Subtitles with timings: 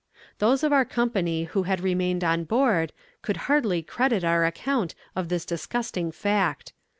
[0.39, 5.29] "Those of our company who had remained on board, could hardly credit our account of
[5.29, 6.73] this disgusting fact.